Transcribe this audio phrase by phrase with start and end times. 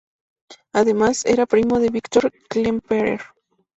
[0.73, 3.21] Además, era primo de Victor Klemperer.